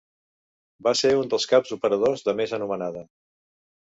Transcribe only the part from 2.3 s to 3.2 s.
de més anomenada.